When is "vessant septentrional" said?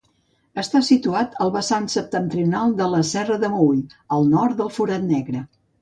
1.57-2.75